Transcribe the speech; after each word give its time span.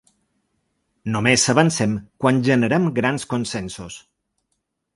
Només 1.15 1.43
avancem 1.53 1.93
quan 2.25 2.41
generem 2.49 2.89
grans 3.01 3.29
consensos. 3.35 4.03